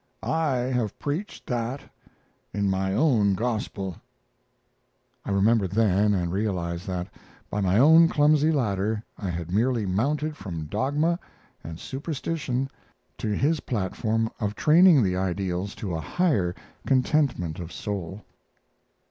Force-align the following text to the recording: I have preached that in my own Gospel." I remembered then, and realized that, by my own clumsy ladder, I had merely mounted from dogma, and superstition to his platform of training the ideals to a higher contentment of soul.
I 0.23 0.55
have 0.55 0.97
preached 0.97 1.45
that 1.45 1.81
in 2.55 2.71
my 2.71 2.91
own 2.91 3.35
Gospel." 3.35 3.97
I 5.23 5.29
remembered 5.29 5.73
then, 5.73 6.15
and 6.15 6.31
realized 6.31 6.87
that, 6.87 7.07
by 7.51 7.61
my 7.61 7.77
own 7.77 8.07
clumsy 8.07 8.51
ladder, 8.51 9.03
I 9.19 9.29
had 9.29 9.51
merely 9.53 9.85
mounted 9.85 10.35
from 10.35 10.65
dogma, 10.65 11.19
and 11.63 11.79
superstition 11.79 12.67
to 13.19 13.27
his 13.35 13.59
platform 13.59 14.31
of 14.39 14.55
training 14.55 15.03
the 15.03 15.15
ideals 15.17 15.75
to 15.75 15.93
a 15.93 16.01
higher 16.01 16.55
contentment 16.87 17.59
of 17.59 17.71
soul. 17.71 18.25